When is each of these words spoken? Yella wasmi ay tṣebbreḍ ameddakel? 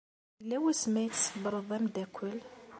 Yella 0.39 0.57
wasmi 0.63 0.97
ay 1.01 1.09
tṣebbreḍ 1.11 1.69
ameddakel? 1.77 2.37